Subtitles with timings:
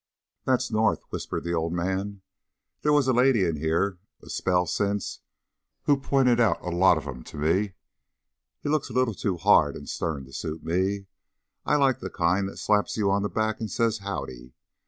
[0.45, 2.23] "That's North," whispered the old man.
[2.81, 5.19] "There wuz a lady in here a spell since
[5.83, 7.73] who pinted a lot of 'em out to me.
[8.63, 11.05] He looks a little too hard and stern to suit me.
[11.67, 14.53] I like the kind that slaps you on the back and says 'Howdy.'